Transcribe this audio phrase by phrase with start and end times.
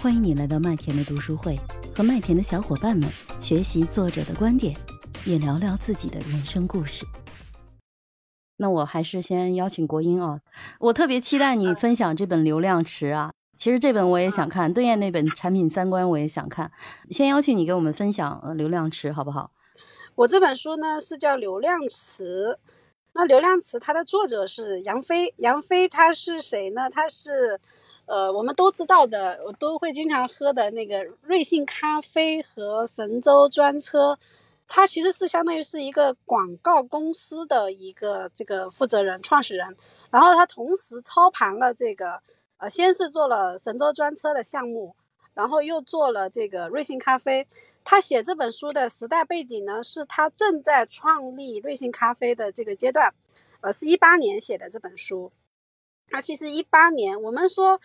[0.00, 1.58] 欢迎你来到麦田的读书会，
[1.92, 4.72] 和麦田的小伙伴们学习作者的观点，
[5.26, 7.04] 也聊聊自己的人生故事。
[8.58, 10.38] 那我还是先邀请国英啊，
[10.78, 13.32] 我特别期待你分享这本《流量池》啊。
[13.58, 16.70] 其实这本我也想看，对燕那本《产品三观》我也想看。
[17.10, 19.50] 先邀请你给我们分享《流量池》，好不好？
[20.14, 22.24] 我这本书呢是叫《流量池》，
[23.14, 26.88] 那《流量池》它的作者是杨飞，杨飞他是谁呢？
[26.88, 27.58] 他是。
[28.08, 34.18] 呃，我们都知道的，我都会经常喝的那个瑞幸咖啡和神州专车，
[34.66, 39.76] 它其实是相当于是一个广告公司的一个这个负责人、创始人，
[40.10, 42.22] 然后他同时操盘了这个，
[42.56, 44.96] 呃，先是做了神州专车的项目，
[45.34, 47.46] 然后又做了这个瑞幸咖啡。
[47.84, 53.12] 他写这本书的时代背景呢，是他正在创立瑞幸咖啡的这个阶段，
[53.60, 55.30] 呃，是一八年写的这本书。
[56.10, 57.80] 那其实一八年，我们说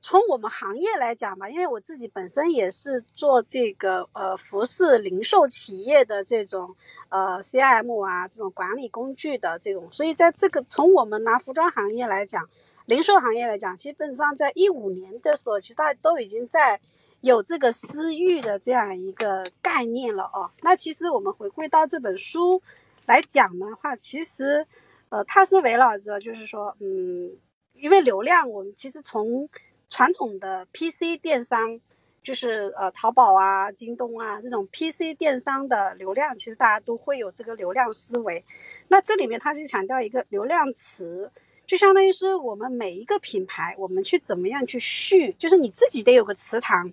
[0.00, 6.76] 从我们行业来讲吧，因为我自己本身也是做这个呃服饰零售企业的这种
[7.08, 12.48] 呃 CIM 啊这种管理工具的这种，所以在这个从我们拿服装行业来讲，
[12.86, 16.80] 零售行业来讲，基本上在一五年的时候，其实大家都已经在
[17.22, 20.50] 有这个私域的这样一个概念了哦。
[20.60, 22.62] 那其实我们回归到这本书
[23.06, 24.66] 来讲的话，其实
[25.08, 27.36] 呃它是围绕着就是说嗯。
[27.74, 29.48] 因为流量，我们其实从
[29.88, 31.78] 传统的 PC 电商，
[32.22, 38.42] 就是呃淘宝啊、京东啊这种 PC 电商的流量，其实大家都会有这个流量思维。
[38.88, 41.30] 那这里面它就强调一个流量池，
[41.66, 46.90] 就相当于是我们每一个品牌，我们去怎么样去蓄，就是你自己得有个池塘，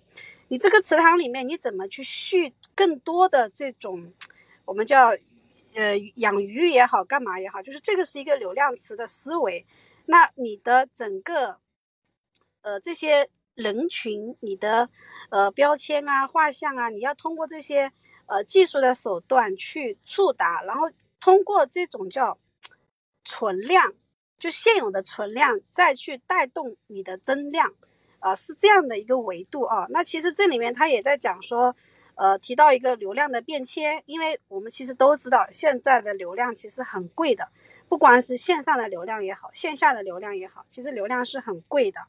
[0.49, 4.11] 你这个池塘里面你怎么去蓄更多的这种，
[4.65, 5.15] 我们叫
[5.73, 9.65] 呃养鱼也好，干嘛也好，就是这个是一个流量池的思维。
[10.11, 11.57] 那你的整个，
[12.63, 14.89] 呃，这些人群，你的
[15.29, 17.93] 呃标签啊、画像啊，你要通过这些
[18.25, 22.37] 呃技术的手段去触达，然后通过这种叫
[23.23, 23.93] 存量，
[24.37, 27.73] 就现有的存量，再去带动你的增量，
[28.19, 29.87] 啊，是这样的一个维度啊。
[29.91, 31.73] 那其实这里面他也在讲说，
[32.15, 37.47] 呃，提到一个流量的变迁，因为我们其实都知道现在的流量其实很贵的。
[37.89, 41.99] 不管是线上的流量也好，线下的流量也好，其实流量是很贵的，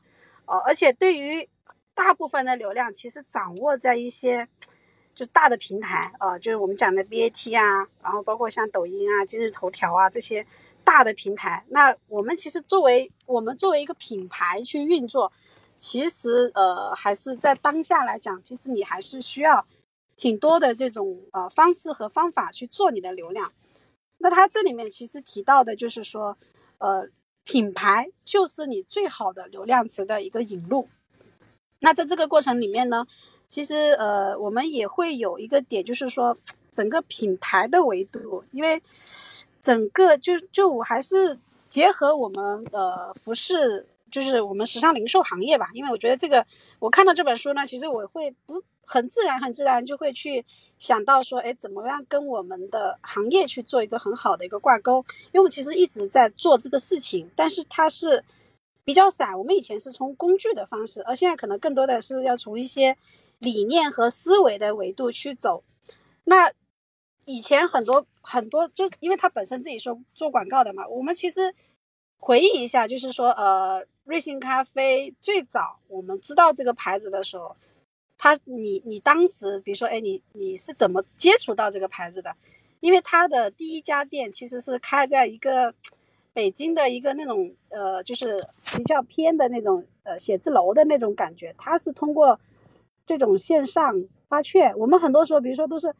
[0.46, 1.48] 哦，而且对于
[1.92, 4.46] 大部分的流量，其实掌握在一些
[5.14, 10.46] 就是大的平台啊，就是我们讲的 BAT 啊，然后包括像抖音啊、今日头条啊这些
[10.84, 11.64] 大的平台。
[11.68, 15.32] 那我们其实作为我们作为一个品牌去运作，
[15.76, 19.66] 其实呃还是在当下来讲，其实你还是需要
[20.16, 23.52] 挺多的这种呃方式和方法去做你的流量。
[24.18, 26.36] 那它这里面其实提到的就是说，
[26.78, 27.08] 呃，
[27.44, 30.88] 品牌就是你最好的流量池的一个引入。
[31.80, 33.06] 那在这个过程里面呢，
[33.48, 36.38] 其实呃，我们也会有一个点，就是说
[36.72, 38.80] 整个品牌的维度，因为
[39.60, 43.86] 整个就就我还是结合我们呃服饰。
[44.12, 46.46] 就是我们时尚零售行业吧，因为我觉得这个，
[46.78, 50.44] 我看到这本书呢，其实我会不很自然、很自然就会去
[50.78, 55.02] 想到说，哎，怎么样跟我们的行业去做一个很好的一个挂钩？
[55.32, 58.22] 因为我其实一直在做这个事情，但是它是
[58.84, 59.38] 比较散。
[59.38, 62.98] 我们以前是从工具的方式，而现在可能更多的是要从一些
[63.38, 65.64] 理念和思维的维度去走。
[66.24, 66.52] 那
[67.24, 71.54] 以前很多很多，就是因为他本身自己说做广告的嘛，我们其实
[72.18, 73.86] 回忆一下，就是说，呃。
[74.04, 77.56] 瑞幸咖啡最早我们知道这个牌子的时候，
[78.18, 82.34] 他你你当时比如说哎你你是怎么接触到这个牌子的？
[82.80, 85.72] 因为它的第一家店其实是开在一个
[86.32, 88.44] 北京的一个那种呃就是
[88.76, 92.40] 比较偏的那种呃写字楼的那种感觉，它是通过
[93.06, 95.94] 这种线上发券，我们很多时候比如说都是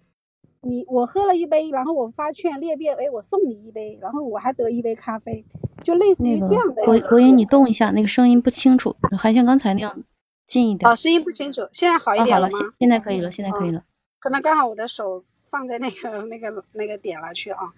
[0.60, 5.44] 你我喝了一杯，然后我发券裂变，哎我送你一杯，然后我还得一杯咖啡。
[5.82, 6.82] 就类似于这样的。
[6.84, 10.02] 国国英，你动一下，那个声音不清楚，还像刚才那样
[10.46, 10.88] 近一点。
[10.88, 12.58] 啊，声音不清楚，现在好一点了吗？
[12.78, 13.84] 现在可以了，现在可以了。
[14.18, 17.74] 可能刚好我的手放在那个那个那个点了去啊。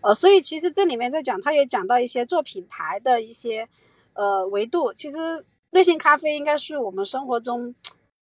[0.00, 3.68] 呃，所以其实这里面在讲，他也讲到一些做品牌的一些
[4.14, 4.92] 呃维度。
[4.92, 7.74] 其实瑞幸咖啡应该是我们生活中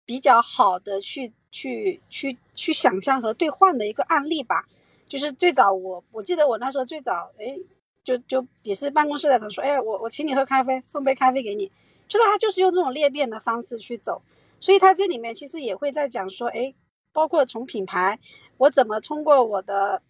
[0.05, 4.67] 比较好的去去去去想象和兑换的一个案例吧。
[5.07, 7.57] 就是最早我我记得我那时候最早哎。
[8.05, 11.73] 就就也是办公室的他说，哎，我我请你喝咖啡，送杯咖啡给你，
[12.07, 14.23] 就是他就是用这种裂变的方式去走，
[14.61, 16.75] 所以他这里面其实也会在讲说，哎，
[17.13, 18.19] 包括从品牌，
[18.59, 20.03] 我怎么通过我的，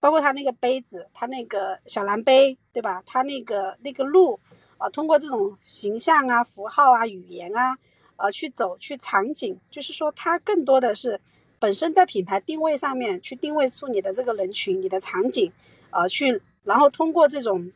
[0.00, 3.02] 包括他那个杯子，他那个小蓝杯，对吧？
[3.06, 4.40] 他那个那个路
[4.78, 7.78] 啊，通过这种形象啊、符号啊、语言啊，
[8.16, 11.20] 呃去走去场景，就是说他更多的是
[11.58, 15.52] 本身在品牌定位上面去定位出你的这个人群、你的场景，
[15.90, 17.72] 呃去然后通过这种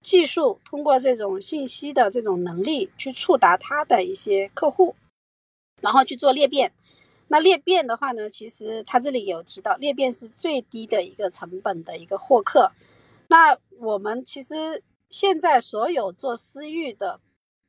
[0.00, 4.96] 技术，通过这种信息的这种能力去触达他的一些客户，
[5.82, 6.72] 然后去做裂变。
[7.28, 12.72] 那裂变的话呢，其实他这里有提到，裂变是最低的一个成本的一个获客。
[13.28, 17.20] 那我们其实现在所有做私域的，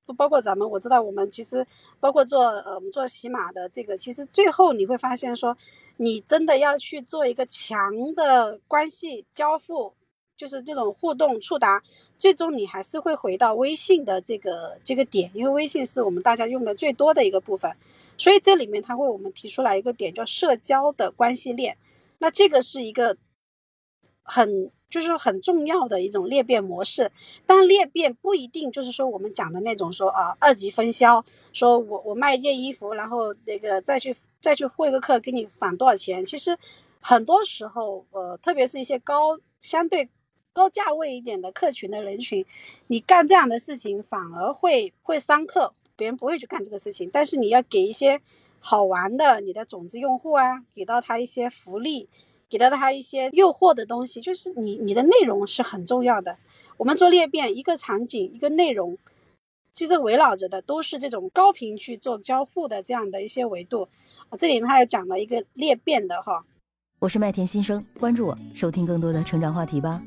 [0.05, 1.67] 不包括咱们，我知道我们其实
[1.99, 5.57] 包括做呃我们做喜马的这个，其实最后你会发现说，
[5.97, 9.93] 你真的要去做一个强的关系交付，
[10.41, 11.83] 就是这种互动触达，
[12.17, 17.71] 最终你还是会回到微信的这个这个点，因为微信是我们大家用的最多的一个部分。
[18.17, 21.77] 所以这里面他为我们提出来一个点，叫社交的关系链。
[22.17, 23.17] 那这个是一个
[24.23, 27.11] 很就是很重要的一种裂变模式。
[27.45, 31.23] 但裂变不一定就是说我们讲的那种说啊二级分销，
[31.53, 36.25] 说我我卖一件衣服，然后那个再去再去会个客给你返多少钱。
[36.25, 36.57] 其实
[36.99, 40.09] 很多时候，呃，特别是一些高相对
[40.53, 42.45] 高价位一点的客群的人群，
[42.87, 45.73] 你干这样的事情反而会会伤客。
[45.95, 48.19] 别人不会去干这个事情，但是你要给一些
[48.59, 52.09] 好玩的你的种子用户啊，给到他一些福利，
[52.49, 56.37] 给到他一些诱惑的东西，就是你你的内容是很重要的。
[56.77, 58.97] 我们做裂变，一个场景一个内容，
[59.71, 63.87] 其实围绕着的都是这种高频去做交互的这样的一些维度。
[64.39, 66.43] 这里面还有讲了一个裂变的哈。
[66.97, 70.01] 我是麦田新生，关注我，收听更多的成长话题吧。